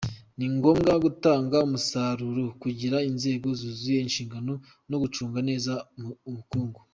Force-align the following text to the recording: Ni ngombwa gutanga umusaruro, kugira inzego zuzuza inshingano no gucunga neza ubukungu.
Ni 0.37 0.47
ngombwa 0.55 0.91
gutanga 1.03 1.55
umusaruro, 1.67 2.43
kugira 2.61 2.97
inzego 3.09 3.47
zuzuza 3.59 4.01
inshingano 4.05 4.53
no 4.89 4.97
gucunga 5.01 5.39
neza 5.49 5.71
ubukungu. 6.29 6.79